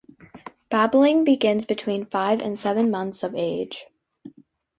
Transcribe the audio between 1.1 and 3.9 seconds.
begins between five and seven months of age.